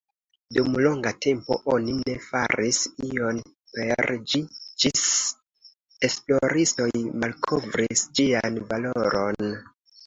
Dum 0.55 0.77
longa 0.83 1.11
tempo 1.25 1.57
oni 1.73 1.93
ne 1.99 2.15
faris 2.29 2.79
ion 3.11 3.43
per 3.75 4.15
ĝi 4.33 4.43
ĝis 4.85 5.07
esploristoj 6.11 6.91
malkovris 7.23 8.07
ĝian 8.21 8.61
valoron. 8.75 9.57